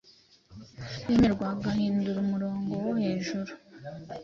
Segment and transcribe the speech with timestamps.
[1.07, 3.53] yemerwahindura umurongo wohejuru